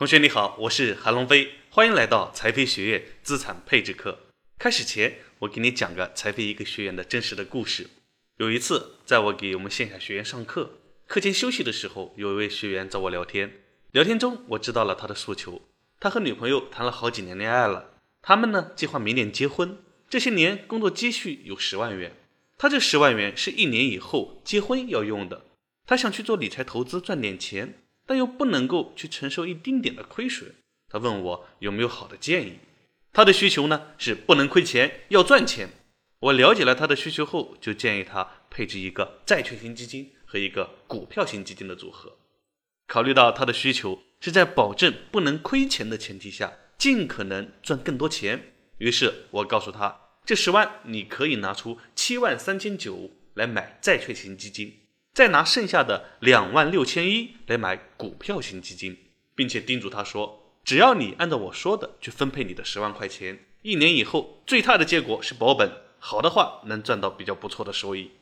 [0.00, 4.18] 同学你好，我是韩龙飞，欢迎来到财飞学院资产配置课。
[4.58, 7.90] 开始前，我给你讲个财飞一个学员的真实的故事。
[8.38, 13.60] 有一次，在我给我们线下学员上课，课间休息的时候，有一位学员找我聊天。
[13.90, 15.60] 聊天中，我知道了他的诉求。
[16.00, 17.90] 他和女朋友谈了好几年恋爱了，
[18.22, 19.76] 他们呢计划明年结婚。
[20.08, 22.16] 这些年工作积蓄有十万元，
[22.56, 25.44] 他这十万元是一年以后结婚要用的。
[25.84, 27.79] 他想去做理财投资赚点钱。
[28.10, 30.52] 但又不能够去承受一丁点的亏损，
[30.88, 32.58] 他问我有没有好的建议。
[33.12, 35.68] 他的需求呢是不能亏钱，要赚钱。
[36.18, 42.16] 我了解了他的需求后，就建议他配置一个债券型基金和一个股票型基金的组合。
[42.88, 54.74] 考虑到他的需求是在保证不能亏钱的前提下，尽可能赚更多钱，于是我告诉他，这十万你可以拿出七万三千九来买债券型基金。
[55.12, 58.96] 再拿剩下的两万六千一来买股票型基金，
[59.34, 68.12] 并且叮嘱他说：“只要你按照我说的去分配你的十万块钱，一年以后最差的结果是保本，好的话能赚到比较不错的收益。”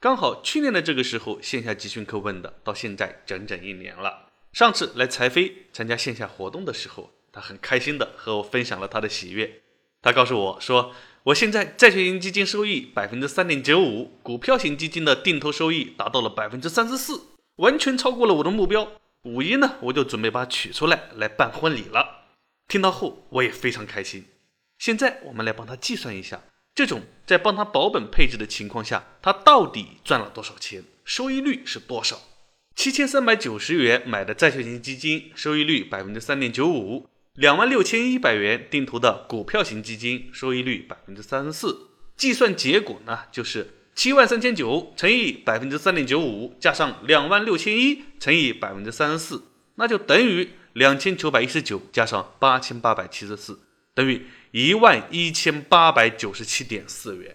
[0.00, 4.30] 刚好去年的这个时候线下集训课问的，到现在整整一年了。
[4.54, 9.60] 上次来财飞参加线下活动的时候，他很开心的和我分享了他的喜悦。
[10.00, 10.94] 他告诉我说。
[11.24, 17.20] 我现在债券型基金收益百分之三点九五，股票型基金的定投收益达到了百分之三十四，
[17.56, 18.90] 完全超过了我的目标。
[19.24, 22.24] 五一呢，我就准备把它取出来来办婚礼了。
[22.68, 24.24] 听到后，我也非常开心。
[24.78, 26.42] 现在我们来帮他计算一下，
[26.74, 32.18] 这种在帮他保本配置的情况下，他到底赚了多少钱，收益率是多少？
[32.74, 37.06] 七千三百九十元买的债券型基金，收益率百分之三点九五。
[37.40, 41.88] 两万六千一百元定投的股票型基金，收益率百分之三十四。
[42.14, 49.42] 计算结果呢，就是七万三千九乘以百分之三点九五，加上两万六千一乘以百分之三十四，
[49.76, 53.58] 那就等于两千九百一十九加上八千八百七十四，
[53.94, 57.34] 等于一万一千八百九十七点四元。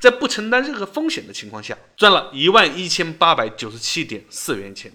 [0.00, 4.90] 在不承担任何风险的情况下，赚了一万一千八百九十七点四元钱，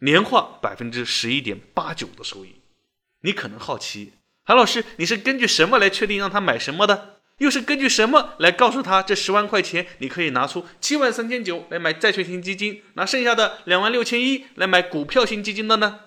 [0.00, 2.56] 年化百分之十一点八九的收益。
[3.24, 4.12] 你可能好奇，
[4.44, 7.20] 韩老师，你是根据什么来确定让他买什么的？
[7.38, 16.00] 又是根据什么来告诉他这十万块钱你可以拿出七万三千九来买债券型基金，拿剩下的两万六千一来买股票型基金的呢？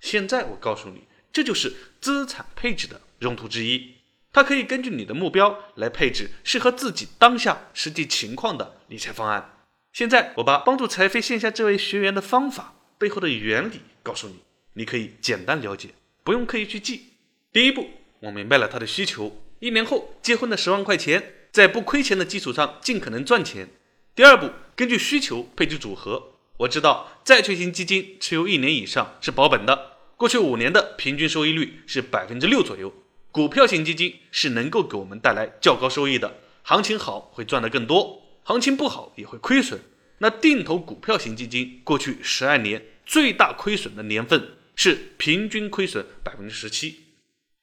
[0.00, 3.96] 现在我告诉你，这就是资产配置的用途之一，
[4.32, 9.58] 它可以根据你的目标来配置适合自己当下实际情况的理财方案。
[9.92, 14.36] 现在我把帮助财飞线下这位学员的方法背后的原理告诉你，
[14.72, 15.90] 你可以简单了解。
[16.24, 17.04] 不用刻意去记。
[17.52, 17.88] 第一步，
[18.20, 23.68] 我明白了他的需求，一年后结婚的十万块钱，在不亏钱的基础上尽可能赚钱。
[24.14, 26.30] 第二步，根据需求配置组合。
[26.58, 32.92] 我知道债券型基金持有一年以上是保本的，过去五年的平均收益率是百分之六左右。
[33.32, 39.80] 股票型基金是能够给我们带来较高收益的，行情好会赚得更多，行情不好也会亏损。
[40.18, 44.50] 那定投股票型基金过去十二年最大亏损的年份。
[44.82, 47.04] 是平均亏损百分之十七。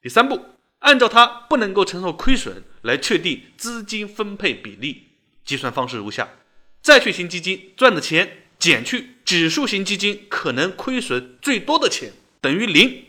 [0.02, 0.46] 第三步，
[0.80, 5.10] 按照它不能够承受亏损来确定资金分配比例，
[5.44, 6.30] 计算方式如下：
[6.82, 13.04] 债券型基金赚的钱减去指数型基金可能亏损最多的钱等于零。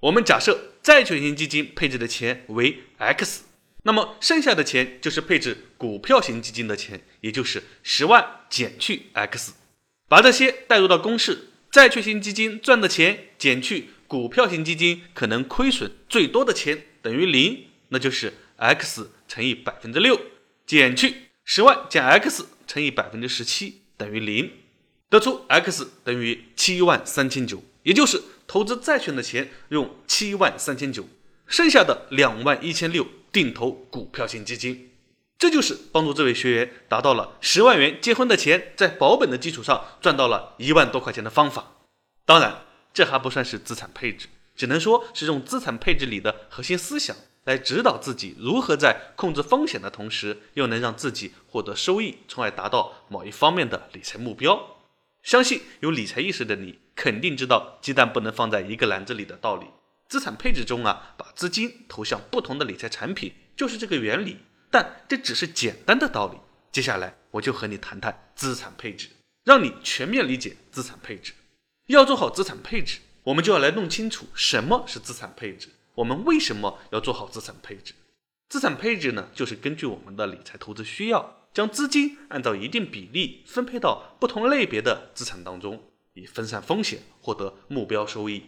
[0.00, 3.44] 我们假设债券型基金配置的钱为 x，
[3.84, 9.54] 那么剩下的钱就是配置股票型基金的钱，也就是十万减去 x。
[10.06, 11.47] 把这些带入到公式。
[11.70, 20.18] 债券型基金赚的钱减去股票型基金可能亏损最多的钱等于零，那就是 x 乘以百分之六
[20.66, 21.14] 减去
[21.44, 24.50] 十万减 x 乘以百分之十七等于零，
[25.10, 31.06] 得出 x 等于七万三千九，也就是投资债券的钱用七万三千九，
[31.46, 34.87] 剩下的两万一千六定投股票型基金。
[35.38, 41.74] 这就是帮助这位学员达到了十万元结婚的钱，在保本的基础上赚到了一万多块钱的方法。
[42.24, 42.62] 当然，
[42.92, 44.26] 这还不算是资产配置，
[44.56, 54.76] 只能说是用资产配置里的核心思想来指导自己如何在控制风险的同时，又能让自己获得收益，从而达到某一方面的理财目标。
[55.22, 59.66] 相信有理财意识的你，肯定知道鸡蛋不能放在一个篮子里的道理。
[60.08, 64.38] 资产配置中啊，把资金投向不同的理财产品，就是这个原理。
[64.70, 66.38] 但这只是简单的道理。
[66.70, 69.08] 接下来我就和你谈谈资产配置，
[69.44, 71.32] 让你全面理解资产配置。
[71.86, 77.94] 要做好资产配置，我们就要来弄清楚什么是资产配置，我们为什么要做好资产配置。
[78.48, 85.82] 资产配置呢，就是根据我们的理财投资需要，将资金按照一定比例分配到不同类别的资产当中，
[86.12, 88.44] 以分散风险，获得目标收益。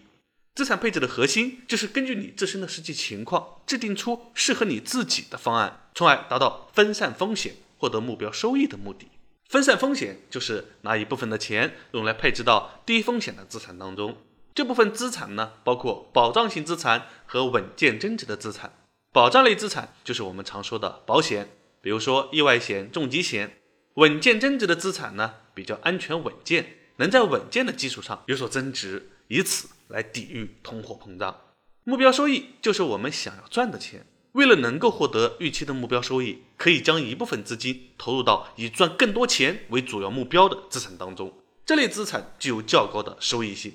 [0.61, 9.09] 资产配置的核心就是根据你自身的实际情况，制定出适合你自己的方案，从而达到分散风险、获得目标收益的目的。
[9.49, 14.19] 分散风险就是拿一部分的钱用来配置到低风险的资产当中。
[14.55, 18.75] 这部分资产呢，包括保障型资产和稳健增值的资产。
[19.15, 21.49] 保障类资产就是我们常说的保险，
[21.81, 23.57] 比如说意外险、重疾险。
[23.95, 31.37] 稳健增值的资产呢，比较安全稳健，能在稳健的基础上有所增值，以此来抵御通货膨胀。
[31.85, 34.07] 目标收益就是我们想要赚的钱。
[34.33, 41.33] 为了能够获得预期的目标收益，可以将一部分资金投入到以赚更多钱为主要目标的资产当中。
[41.67, 43.73] 这类资产具有较高的收益性。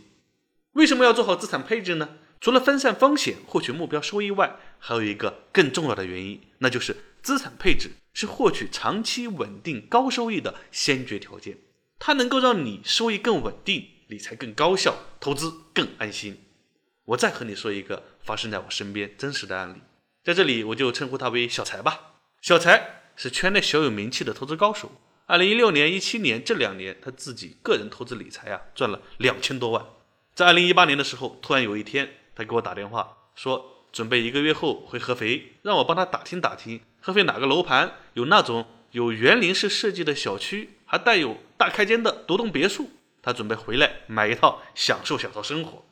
[0.73, 2.17] 为什么要做好资产配置呢？
[2.39, 11.57] 除了分散风险、获取目标收益外，还有一个更重要的原因，那就是资产配置是获取长期稳定高收益的先决条件。
[12.00, 16.43] 它能够让你收益更稳定，理财更高效，投资更安心。
[17.05, 19.81] 我再和你说一个发生在我身边真实的案例，
[20.23, 22.13] 在这里我就称呼他为小财吧。
[22.41, 24.91] 小财是圈内小有名气的投资高手。
[25.25, 29.83] 二零一六年、一七年这两年，他自己个人投资理财啊，赚了两千多万。
[30.35, 42.91] 在二零一八年的时候，突然有一天，他给我打电话说，准备一个月后回合肥，让我帮他打听打听合肥哪个楼盘有那种有园林式设计的小区，还带有大开间的独栋别墅。
[43.25, 45.83] 他准备回来买一套，享受享受生活。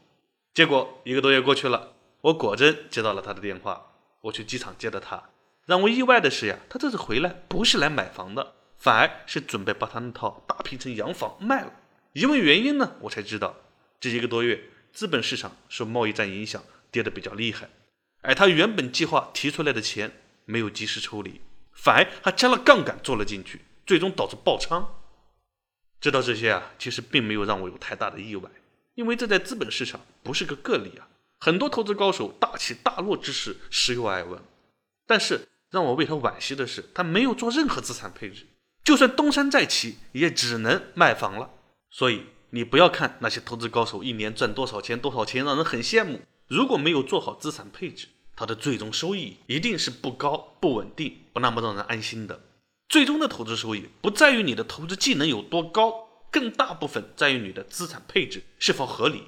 [0.54, 3.90] 结果一个多月过去了，我果真接到了他的电话。
[4.22, 5.32] 我去机场接的他，
[5.66, 11.74] 让我意外的是呀，他这次回来不是来买房的，反而是准备把他那套大平层洋房卖了。
[12.14, 13.56] 一问原因呢，我才知道。
[14.00, 17.68] 这一个多月，资本市场受贸易战影响跌得比较厉害，
[18.22, 20.12] 而他原本计划提出来的钱
[20.46, 21.42] 没有及时抽离，
[21.74, 25.03] 反而还加了杠杆做了进去，最终导致爆仓。
[26.04, 28.52] 知道这些啊，其实并没有让我有太大的意外，
[28.96, 31.08] 因为这在资本市场不是个个例啊，
[31.40, 34.40] 很多投资高手大起大落之时时有耳闻。
[35.08, 38.46] 但是让我为他惋惜的是，他没有做任何资产配置，
[38.84, 41.50] 就算东山再起，也只能卖房了。
[41.90, 42.26] 所以。
[42.56, 46.22] 你不要看那些投资高手一年赚多少钱多少钱，让人很羡慕。
[46.48, 52.40] 如果没有做好资产配置，他的最终收益一定是不高、不稳定、不那么让人安心的。
[52.94, 59.24] 最终的投资收益不在于你的投资技能有多高，更大部分在于你的资产配置是否合理。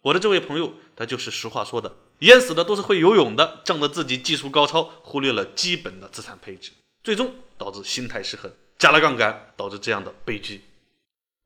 [0.00, 6.70] 我的这位朋友，他就是实话说的，淹死的都是会游泳的，仗着自己技术高超，忽略了基本的资产配置，
[7.04, 10.62] 最终导致心态失衡，加了杠杆，导致这样的悲剧。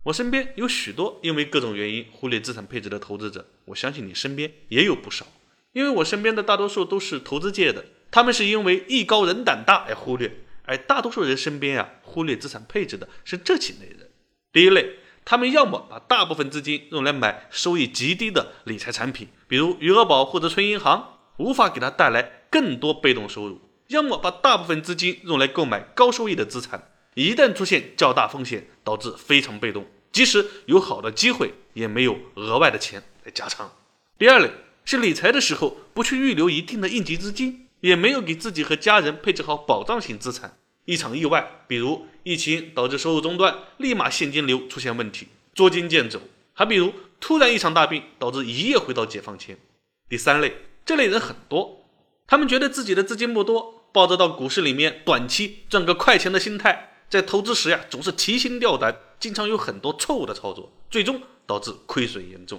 [0.05, 5.27] 我身边有许多因为各种原因忽略资产配置的投资者，我相信你身边也有不少。
[5.73, 14.11] 因为我身边的大多数都是投资界的，他们是因为艺高人胆大而忽略，而大多数人身边啊忽略资产配置的是这几类人。
[14.53, 23.57] 第一类，他们要么把大部分资金用来买收益极低的理财产品，比如余额宝或者存银行，无法给他带来更多被动收入；
[23.89, 26.91] 要么把大部分资金用来购买高收益的资产。
[27.15, 33.71] 一旦出现较大风险，导致非常被动，即使有好的机会，也没有额外的钱来加仓。
[34.19, 34.51] 第二类
[34.85, 40.57] 是理财的时候不去预留一定的应急资金，也没有给自己和家人配置好保障型资产。
[40.87, 46.21] 一场意外，比如疫情导致收入中断，立马现金流出现问题，捉襟见肘；
[46.55, 49.59] 还比如突然一场大病，导致一夜回到解放前。
[50.09, 50.57] 第三类，
[50.87, 51.85] 这类人很多，
[52.27, 56.93] 他们觉得自己的资金不多，抱着到股市里面短期赚个快钱的心态。
[57.11, 62.59] 在投资时呀，总是提心吊胆，经常有很多错误的操作，最终导致亏损严重。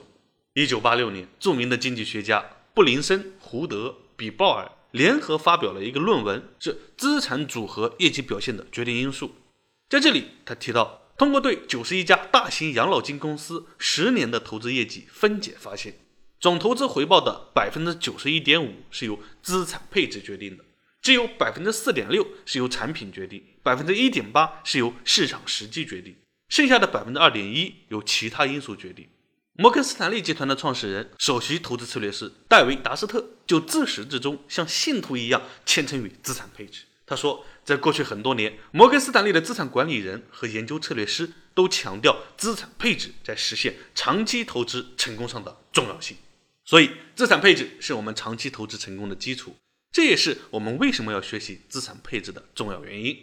[0.53, 2.45] 一九八六年，著名的经济学家
[2.75, 9.35] 布林森、胡德、比鲍尔联合发表了一个论文，是资产组合业绩表现的决定因素。
[9.89, 15.95] 在这里，他提到，通过对九十一家大型养老金公司十年的投资业绩分解，发现
[16.39, 20.63] 总投资回报的百分之九十一点五是由资产配置决定的。
[21.01, 26.15] 只有百分之四点六是由产品决定，百分之一点八是由市场时机决定，
[26.47, 29.05] 剩下的百分之二点一由其他因素决定。
[29.57, 36.81] 摩根斯坦利集团的创始人、首席投资策略师戴维·达斯特就自始至终像信徒一样虔诚于资产配置。
[37.05, 46.17] 他说，在过去很多年，摩根斯坦利的资产管理人和研究策略师都强调资产配置在实现长期投资成功上的重要性。
[46.65, 49.55] 所以，资产配置是我们长期投资成功的基础。
[49.93, 53.17] 这也是我们为什么要学习资产配置的重要原因，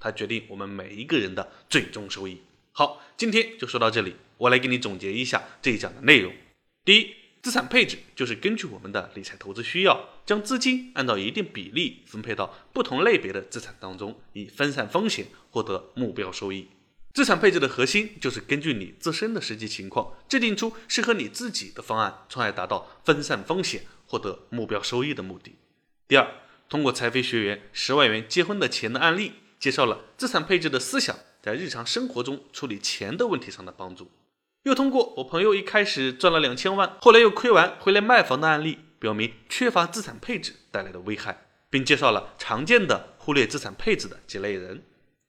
[0.00, 2.42] 它决定我们每一个人的最终收益。
[2.78, 6.30] 好，今天就说到这里，我来给你总结一下这一讲的内容。
[6.84, 16.68] 第一，资产配置就是根据我们的理财投资需要，将资金按照一定比例分配到不同类别的资产当中，以分散风险，获得目标收益。
[17.14, 25.54] 资产配置的核心就是根据你自身的实际情况，制定出适合你自己的方案，从而达到分散风险、获得目标收益的目的。
[26.06, 26.30] 第二，
[26.68, 31.16] 通过财飞学员十万元结婚的钱的案例，介绍了资产配置的思想
[31.46, 34.10] 在日常生活中处理钱的问题上的帮助。
[34.64, 44.82] 又通过我朋友一开始赚了两千万，后来又亏完回来卖房的案例，表明缺乏资产配置带来的危害，并介绍了常见的忽略资产配置的几类人。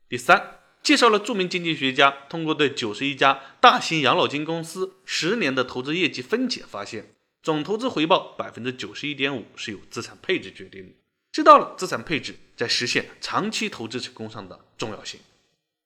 [0.09, 0.55] 第三。
[0.83, 10.93] 介绍了著名经济学家通过对九十一家大型养老金公司十年的投资业绩分解，发现总投资回报百分之九十一点五是由资产配置决定的，
[11.29, 15.19] 知道了资产配置在实现长期投资成功上的重要性。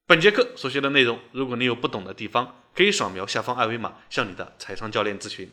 [0.07, 5.49] 本节课所学的内容，如果你有不懂的地方，可以扫描下方二维码向你的财商教练咨询。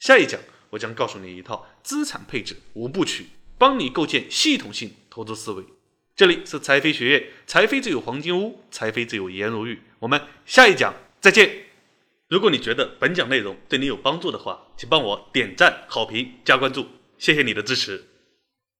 [0.00, 0.40] 下一讲
[0.70, 3.26] 我将告诉你一套资产配置五部曲，
[3.56, 5.64] 帮你构建系统性投资思维。
[6.16, 9.80] 这里是财飞学院，财飞自有黄金屋，财飞自有颜如玉。
[10.00, 11.66] 我们下一讲再见。
[12.26, 16.86] 如果你觉得本讲内容对你有帮助的话，请帮我点赞、好评、加关注，
[17.18, 18.09] 谢谢你的支持。